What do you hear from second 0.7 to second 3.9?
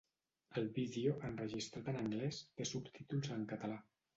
vídeo, enregistrat en anglès, té subtítols en català.